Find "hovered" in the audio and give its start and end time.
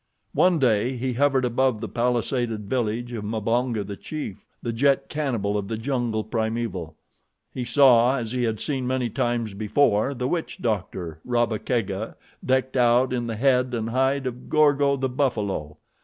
1.13-1.45